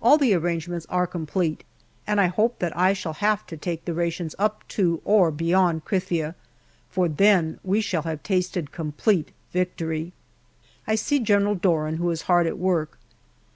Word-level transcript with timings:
All 0.00 0.16
the 0.16 0.32
arrangements 0.32 0.86
are 0.88 1.08
complete, 1.08 1.64
and 2.06 2.20
I 2.20 2.28
hope 2.28 2.60
that 2.60 2.76
I 2.76 2.92
shall 2.92 3.14
have 3.14 3.44
to 3.48 3.56
take 3.56 3.84
the 3.84 3.94
rations 3.94 4.36
up 4.38 4.62
to 4.68 5.00
or 5.04 5.32
beyond 5.32 5.84
Krithia, 5.84 6.36
for 6.88 7.08
then 7.08 7.58
we 7.64 7.80
shall 7.80 8.02
have 8.02 8.22
tasted 8.22 8.70
complete 8.70 9.32
victory. 9.52 10.12
I 10.86 10.94
see 10.94 11.18
General 11.18 11.56
Doran, 11.56 11.96
who 11.96 12.08
is 12.12 12.22
hard 12.30 12.46
at 12.46 12.58
work. 12.58 12.96